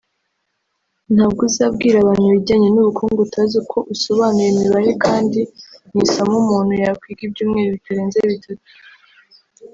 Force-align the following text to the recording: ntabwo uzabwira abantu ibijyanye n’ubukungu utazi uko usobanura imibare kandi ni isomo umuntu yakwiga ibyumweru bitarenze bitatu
ntabwo 1.13 1.41
uzabwira 1.49 1.95
abantu 1.99 2.23
ibijyanye 2.27 2.67
n’ubukungu 2.71 3.19
utazi 3.23 3.53
uko 3.63 3.77
usobanura 3.93 4.47
imibare 4.53 4.91
kandi 5.03 5.41
ni 5.93 6.01
isomo 6.05 6.35
umuntu 6.43 6.71
yakwiga 6.83 7.21
ibyumweru 7.25 7.69
bitarenze 7.75 8.17
bitatu 8.29 8.63